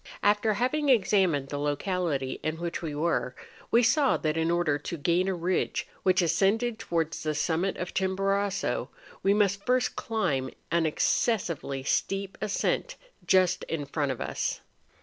After 0.23 0.53
having 0.55 0.89
examined 0.89 1.49
the 1.49 1.59
locality 1.59 2.39
in 2.41 2.55
which 2.57 2.81
we 2.81 2.95
were, 2.95 3.35
we 3.69 3.83
saw 3.83 4.17
that 4.17 4.35
in 4.35 4.49
order 4.49 4.79
to 4.79 4.97
gain 4.97 5.27
a 5.27 5.35
ridge 5.35 5.87
which 6.01 6.23
ascended 6.23 6.79
towards 6.79 7.21
the 7.21 7.35
summit 7.35 7.77
of 7.77 7.93
Chimborazo, 7.93 8.89
we 9.21 9.35
must 9.35 9.63
first 9.63 9.95
climb 9.95 10.49
an 10.71 10.87
excessively 10.87 11.83
steep 11.83 12.35
ascent 12.41 12.95
just 13.27 13.61
in 13.65 13.85
front 13.85 14.11
of 14.11 14.19
us. 14.19 14.61